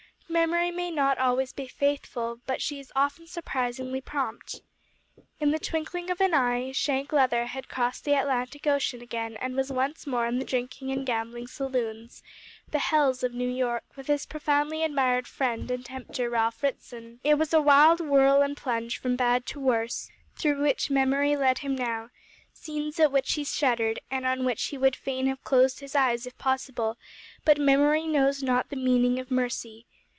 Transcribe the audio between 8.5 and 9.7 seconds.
again and